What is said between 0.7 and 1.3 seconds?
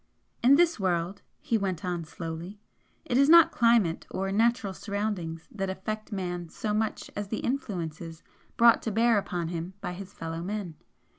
world,"